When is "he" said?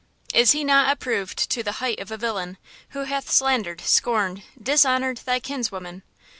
0.53-0.63